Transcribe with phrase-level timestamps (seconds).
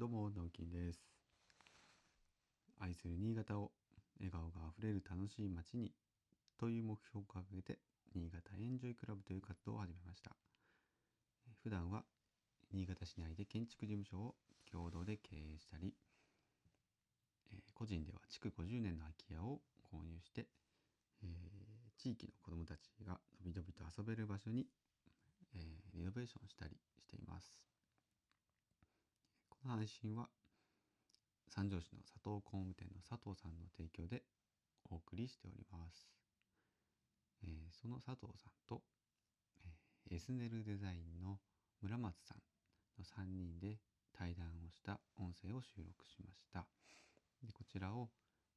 [0.00, 0.98] どうも直樹です。
[2.80, 3.70] 愛する新潟を
[4.16, 5.92] 笑顔があふれる楽しい街に
[6.58, 7.76] という目標を掲げて
[8.14, 10.30] 新潟エンジョイクラブという活動を始めました。
[11.62, 12.04] 普段は
[12.72, 14.34] 新潟市内で建築事務所を
[14.72, 15.92] 共同で経営したり
[17.52, 19.60] え個人では築50年の空き家を
[19.92, 20.46] 購入して、
[21.22, 24.64] えー、地域の子どもたちがのびのびと遊べる場所に、
[25.54, 27.52] えー、リノベーションしたりしています。
[29.62, 30.26] この配信は
[31.46, 34.22] 三条市の佐藤工務店の佐藤さんの提供で
[34.88, 36.08] お送りしております、
[37.44, 38.80] えー、その佐藤さんと、
[40.08, 41.36] えー、エスネルデザインの
[41.82, 42.40] 村松さん
[42.96, 43.76] の3人で
[44.16, 46.64] 対談をした音声を収録しました。
[47.44, 48.08] でこちらを、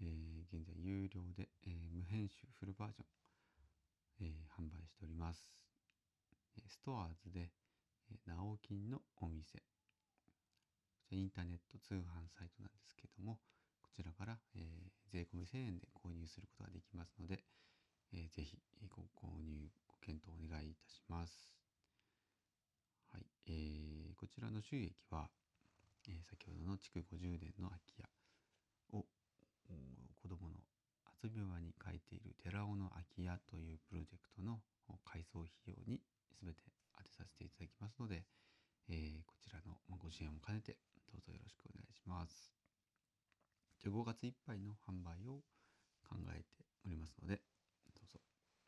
[0.00, 3.06] えー、現在有料で、えー、無編集フルバージョン、
[4.22, 5.50] えー、販売しております。
[6.68, 7.50] ストアーズで、
[8.10, 9.73] えー、ナオキンのお店。
[11.14, 13.38] インターネット通販サイトなんですけども、
[13.82, 17.44] こちらから、えー、税込み1000円で購入することができますので、
[18.12, 18.58] えー、ぜひ
[18.90, 21.48] ご購入、ご検討お願いいたします。
[23.12, 23.26] はい。
[23.46, 25.30] えー、こちらの収益は、
[26.08, 28.04] えー、先ほどの築50年の空き家
[28.98, 29.06] を
[30.18, 30.58] 子供の
[31.22, 34.58] 遊び場に書いている寺尾の空き家というプロジェクトの
[35.04, 36.00] 改装費用に
[36.42, 36.60] 全て
[36.96, 38.24] 当てさせていただきますので、
[38.88, 40.76] えー、こちらのご支援も兼ねて
[41.14, 42.50] どうぞよろしくお願いします。
[43.78, 45.46] じゃ5月いっぱいの販売を
[46.02, 47.38] 考えておりますので、
[47.94, 48.18] どうぞ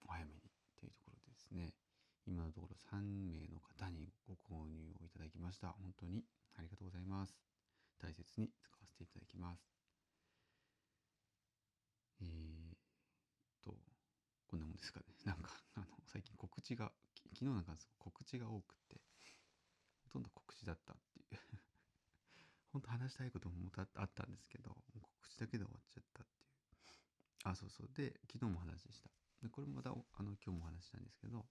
[0.07, 0.47] お早めに
[0.79, 1.75] というところでですね、
[2.23, 5.75] 今のところ3名の方にご購入をいただきました。
[5.75, 6.23] 本当に
[6.55, 7.35] ありがとうございます。
[7.99, 9.67] 大切に使わせていただきます。
[12.23, 13.75] えー、と、
[14.47, 15.07] こんなもんですかね。
[15.27, 16.93] なんか、あの、最近告知が、
[17.35, 19.03] 昨日なんか告知が多くって、
[20.05, 20.95] ほとんど告知だった
[22.77, 23.57] 本当話したいことも
[23.97, 27.49] あったんですけど、告知だけで終わっちゃったっていう。
[27.49, 27.89] あ、そうそう。
[27.97, 29.09] で、昨日も話した。
[29.41, 31.47] で、これもまた、あの、今日も話したんですけど、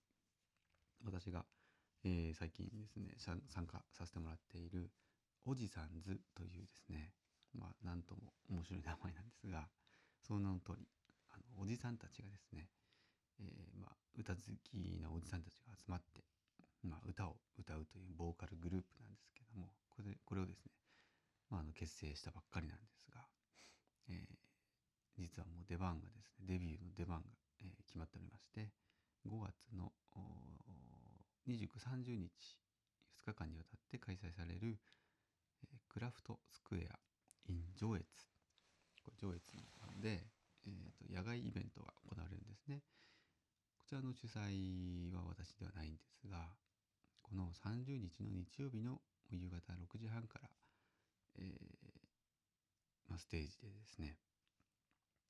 [1.02, 1.46] 私が、
[2.03, 4.94] えー、最近ですね、参加させてもらっている、
[5.46, 7.09] おじさんずというですね、
[7.58, 9.66] まあ、なんとも面白い名前なんですが、
[10.22, 10.85] その名の通り、
[11.34, 12.69] あの、おじさんたちがですね、
[13.41, 16.22] えー、まあ、歌好きなおじさんたちが集まって、
[16.85, 20.72] まあ、歌を歌うというボーカルグループなんですけどもこれこれをですね、
[21.50, 23.22] まあ、あの結成したばっかりなんですが、
[24.09, 27.29] えー、実はもう出番がですねデビューの出番が、
[27.62, 28.73] えー、決まっておりまして
[29.29, 29.94] 5月の
[31.46, 32.34] 2930日
[33.22, 34.81] 2日間にわたって開催される、
[35.62, 36.97] えー、クラフトスクエア
[37.53, 38.02] in 上越
[39.06, 39.46] これ上越
[39.85, 40.25] なんで、
[40.66, 42.81] えーと野外イベントが行われるんですね。
[43.78, 46.50] こちらの主催は私ではないんですが
[47.22, 48.97] この30日の日曜日の
[49.29, 50.50] 夕方6時半から、
[51.40, 54.18] えーまあ、ステージでですね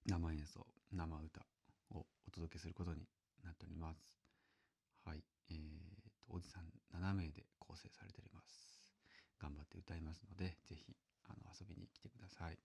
[0.05, 1.41] 生演奏生歌
[1.91, 3.07] をお届けすることに
[3.43, 3.99] なっております
[5.05, 5.57] はいえー
[6.03, 6.63] と、おじさん
[6.95, 8.93] 7名で構成されております
[9.41, 10.95] 頑張って歌いますので是非
[11.29, 12.57] あの遊びに来てください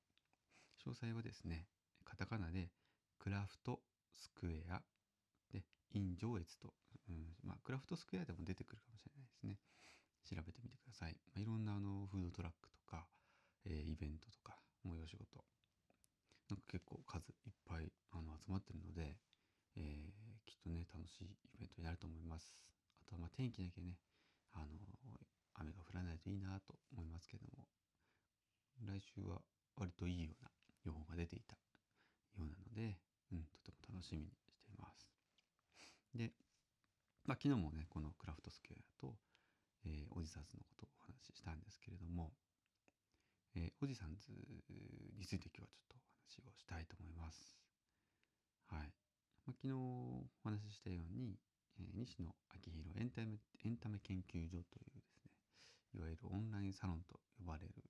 [0.87, 1.67] 詳細はですね
[2.05, 2.71] カタカナで
[3.19, 3.81] クラフト
[4.17, 4.81] スクエア
[5.53, 5.63] で、
[5.93, 6.73] 陰上越と、
[7.09, 9.59] うん、まあ、クラフトスクエアでも出てくるかもしれないですね。
[10.25, 11.17] 調べてみてください。
[11.29, 12.80] まあ、いろんなあのフードトラックと、
[13.65, 15.45] え、イベントとか、催し事。
[16.49, 19.17] なんか結構数いっぱいあの集まってるので、
[19.77, 22.57] えー、きっとね、楽しいイベントになると思います。
[23.01, 23.99] あとはまあ天気だけね、
[24.53, 24.67] あの、
[25.55, 27.67] 雨が降らないといいなと思いますけども、
[28.87, 29.43] 来週は
[29.77, 30.51] 割といいような
[30.85, 31.55] 予報が出ていた
[32.39, 32.99] ようなので、
[33.33, 35.07] うん、とても楽しみにしています。
[36.15, 36.33] で、
[37.27, 39.15] まあ、昨日もねこのクラフトスクエアと、
[39.85, 42.33] えー、おじさんのことをお話ししたんですけれども、
[43.57, 44.31] えー、おじさんズ
[45.19, 47.59] について今日はちょっとお話をしたいと思います。
[48.71, 48.93] はい。
[49.47, 51.35] まあ、昨日お話ししたように、
[51.79, 55.33] えー、西野昭弘エンタメエンタメ研究所というですね
[55.95, 57.83] いわゆるオンラインサロンと呼ばれる、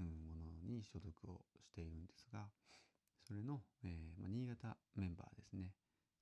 [0.00, 2.50] うん、ものに所属をしているんですが
[3.24, 5.72] それの、えーまあ、新潟メンバーですね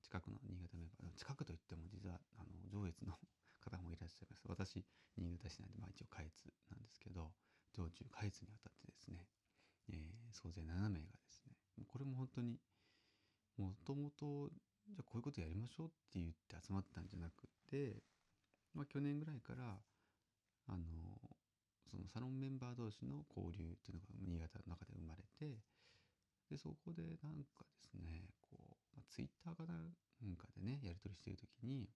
[0.03, 3.17] 近くの新潟メンバー近くといっても実はあの上越の
[3.59, 4.85] 方もいらっしゃいます私
[5.17, 6.31] 新潟市内でまあ一応下越
[6.69, 7.31] なんですけど
[7.73, 9.27] 上中下越にあたってですね、
[9.89, 11.53] えー、総勢7名がですね
[11.87, 12.57] これも本当に
[13.57, 14.49] もともと
[14.89, 17.97] じゃあこういうことやりましょうって言って集まったんじゃなくて、
[18.73, 19.79] まあ、去年ぐらいから
[20.67, 20.83] あの
[21.89, 25.59] そのサロンメンバー同士の交流っていうのが新潟の中で生まれて
[26.51, 29.75] でそこでなんかですねこう、まあ、ツイッターかな
[30.27, 31.89] んかでねやり取りしている時に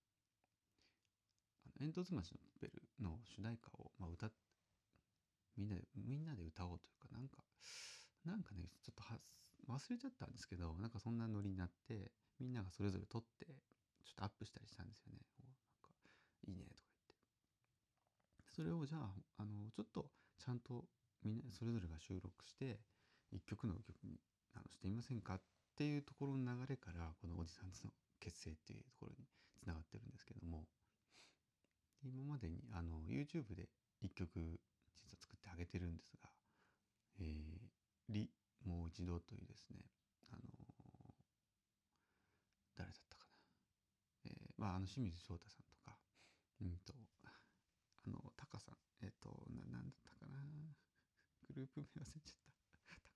[1.66, 4.51] あの煙突町のベルの主題歌を、まあ、歌みんなでみんなで
[6.62, 7.44] 歌おうというかなんか
[8.26, 9.18] なんかねちょっとは
[9.70, 13.46] 忘れちゃったんですけどなんかそんなノリになってみんながそれぞれ撮って
[14.06, 15.22] ちょっとアップしたりしたんですよね。
[15.42, 15.50] なん
[15.82, 15.94] か
[16.48, 17.22] いいねとか
[18.38, 20.86] 言ってそれをじゃああのちょっとちゃんと
[21.24, 22.80] みんなそれぞれが収録して
[23.32, 24.18] 一曲の曲に
[24.54, 25.42] あのしてみませんかっ
[25.78, 29.26] ていうところの流れからこのおじさんの結成っていうところに
[29.58, 30.66] つながってるんですけども
[32.04, 33.70] 今までにあの YouTube で
[34.02, 34.60] 一曲
[34.98, 36.30] 実は作ってあげてるんですが
[37.20, 38.32] 「えー、リ
[38.64, 39.80] もう一度」というですね
[40.30, 40.42] あの
[42.76, 43.32] 誰だったかな、
[44.26, 45.98] えー、まああの清水翔太さんとか
[46.62, 46.94] うんと
[47.24, 50.38] あのタカさんえっ、ー、とななんだったかな。
[51.48, 52.52] グループ名忘れちゃった。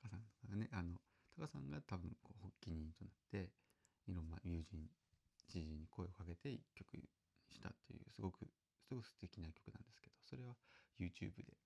[0.02, 1.00] タカさんとかねあの
[1.36, 3.52] タカさんが多分こう発起人となって
[4.08, 4.90] いろんな友人
[5.48, 6.98] 知人に声をかけて一曲
[7.50, 8.48] したというすごく
[8.88, 10.56] すごく素敵な曲なんですけどそれは
[11.00, 11.58] YouTube で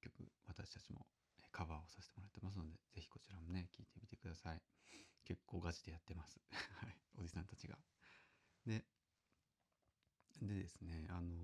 [0.00, 1.06] 曲私たちも
[1.52, 4.62] カバーをさせてもらってますのでぜひこちらもね聴いてみてください。
[5.24, 6.40] 結構ガチでやってます。
[6.82, 6.98] はい。
[7.18, 7.78] おじさんたちが。
[8.66, 8.84] で
[10.40, 11.36] でですねあの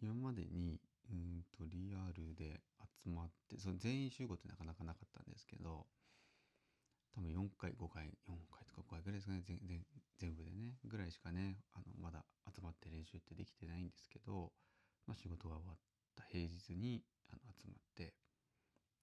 [0.00, 2.60] 今までにうんとリアルで
[3.04, 5.86] 集まってその全員集合ってなかなかなかったんですけど
[7.14, 9.58] 多分4回5回4回とか5回ぐらいですかね全
[10.18, 12.24] 全部でねぐらいしかねあのまだ
[12.54, 14.52] 集まって練習ってできてないんですけど、
[15.06, 15.78] まあ、仕事が終わっ
[16.16, 17.02] た平日に
[17.32, 18.14] あの集まって、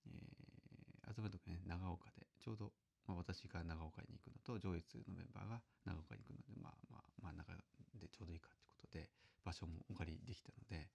[0.06, 2.72] えー、集まる時ね長岡でちょうど、
[3.08, 7.54] まあ、私が長岡に行くのと上越のメンバーが長岡に行くのでまあまあまあ中
[7.98, 9.10] でちょうどいいかってことで
[9.44, 10.90] 場所もお借りできたので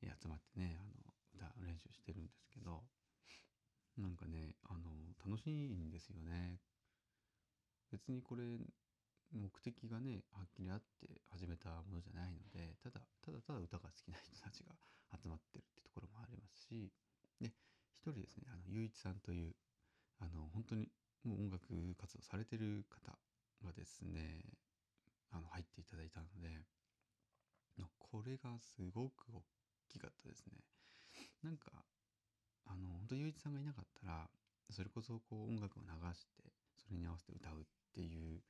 [0.00, 2.82] 集まってねあの歌練習してるんですけど
[3.98, 6.60] なんかねあの楽しいんですよね。
[7.90, 8.44] 別にこれ
[9.32, 14.72] 目的がねはっきりあって始めたものじゃないのでただただただ歌が好きな人たちが
[15.12, 16.92] 集まってるってところもありますし
[17.40, 17.48] で
[17.96, 19.54] 一人ですねあのゆういちさんという
[20.20, 20.88] あの本当に
[21.24, 21.66] もう音楽
[21.96, 23.16] 活動されてる方
[23.64, 24.44] がですね
[25.30, 26.64] あの入っていただいたので
[28.10, 29.42] これがすごく大
[29.88, 30.64] きかったですね。
[31.42, 31.70] なんか
[32.64, 34.30] あの本当ゆういちさんがいなかったら
[34.70, 36.44] それこそこう音楽を流して
[36.76, 37.64] それに合わせて歌うっ
[37.94, 38.40] ていう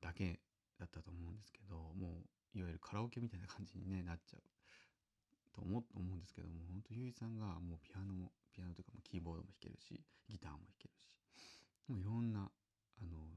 [0.00, 0.40] だけ
[0.78, 2.24] だったと思うんですけども
[2.54, 4.42] ういわゆるカラオケみたいな感じに、ね、なっちゃう。
[5.52, 11.16] と思うんですけども本当ゆいさんがもうピアノもピアノというかもキーボードも弾けるしギターも弾けるし
[11.88, 13.36] もういろんなあの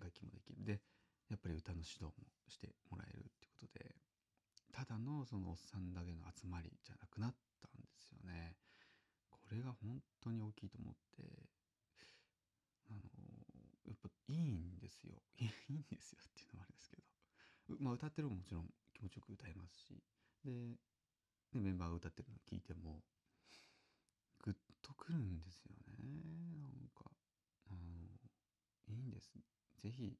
[0.00, 0.64] 楽器もできる。
[0.64, 0.80] で
[1.28, 3.94] やっぱり歌の指導もしてもらえるってことで
[4.72, 8.56] ただのそのおっさんだけの集まりじゃなくなったんですよね。
[9.28, 11.48] これが本当に大きいと思って
[12.88, 13.00] あの
[13.86, 15.20] やっぱいいんですよ。
[15.68, 17.02] いいんですよっていうのもあれですけど。
[17.80, 20.02] まあ歌ってるももちろん気持ちよく歌えますし。
[20.44, 20.76] で
[21.52, 23.02] でメンバーが歌ってるのを聞いても
[24.44, 25.94] グッとくるんですよね。
[26.78, 27.10] なんか
[27.70, 27.78] あの
[28.86, 29.32] いいんです。
[29.82, 30.18] 是非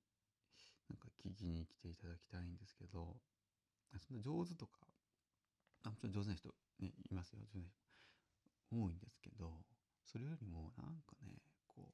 [0.91, 3.17] なんか聞きに来ていただきたいんですけど
[3.99, 4.87] そんな上手とか
[5.85, 6.49] あもちろん上手な人
[6.81, 7.41] ねいますよ。
[7.41, 7.79] 上手な人
[8.71, 9.65] 多いんですけど
[10.05, 11.37] それよりもなんかね
[11.67, 11.93] こ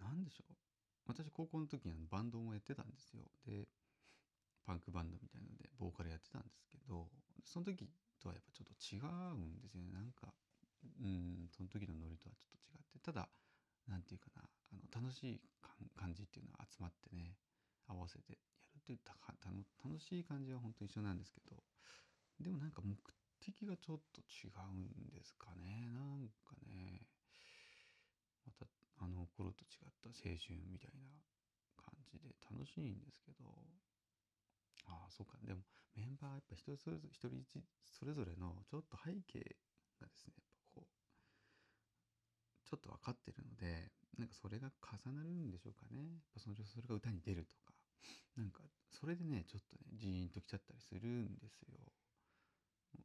[0.00, 0.54] うなんでしょう。
[1.06, 3.22] 私高校の時にバンドもやってたんですよ。
[4.66, 7.08] パンクバンドみたいのでボーカルやってたんですけど
[7.44, 7.88] その時
[8.22, 8.98] とはやっぱちょっと違
[9.34, 9.90] うんですよね。
[9.90, 10.32] なんか
[10.82, 13.28] うんその時のノリとはちょっと違ってただ
[13.86, 15.40] 何て言うかなあの楽しい
[15.94, 17.38] 感じっていうのは集まってね
[17.86, 21.62] 合わせてやるっていう楽しい感じは本当一緒なんですけど
[22.40, 22.96] でもなんか目
[23.38, 25.90] 的がちょっと違うんですかね。
[25.90, 27.06] なんかね
[28.46, 28.66] また
[28.98, 31.06] あの頃と違った青春みたいな
[31.76, 33.46] 感じで楽しいんですけど
[34.86, 35.38] ああそうか。
[35.42, 35.60] でも
[35.94, 37.44] メンバーやっぱ人それぞれ一人
[37.84, 39.38] それぞれのちょっと背景
[40.00, 46.02] がですねやっぱこうちょっと分かってるのでなんかそれが重なるんでしょうかね。
[46.02, 47.74] やっぱそのそれが歌に出るとか。
[48.36, 48.60] なんか
[48.90, 51.78] それでねちょっとねジーンときちゃったりするんですよ。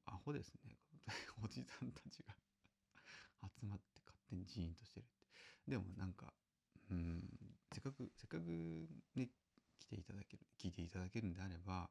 [0.05, 0.77] アホですね。
[1.43, 2.35] おじさんたちが。
[3.43, 5.71] 集まって勝手にジーンとしてるって。
[5.71, 6.33] でもなんか
[6.89, 7.23] うん
[7.71, 9.29] せっかくせっかくね
[9.79, 11.89] 来ていただける聞いていただけるんであれば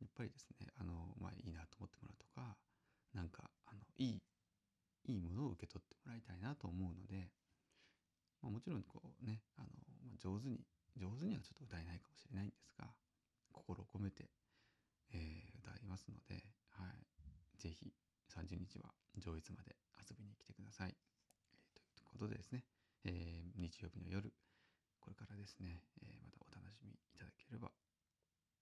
[0.00, 2.56] やっぱりですねあのまあいいなと思ってもらうとか
[3.14, 4.22] なんかあのいい
[5.08, 7.32] いいものを受け取ってもらいたいなと思うので、
[8.42, 9.68] まあ、もちろんこうねあの、
[10.04, 10.60] まあ、上手に
[10.96, 12.86] 上手にはちょっと歌えないかもしれないんですが
[13.52, 14.28] 心を込めて、
[15.12, 16.44] えー、歌いますので、
[16.76, 17.02] はい、
[17.58, 17.92] ぜひ
[18.30, 20.94] 30日は上越まで遊びに来てください。
[20.94, 22.64] えー、ということでですね、
[23.04, 24.32] えー、日曜日の夜
[25.00, 27.68] これからですね、えー、またお楽しみいただければ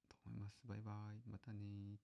[0.08, 0.47] と思います。
[0.64, 1.22] バイバイ。
[1.30, 1.98] またね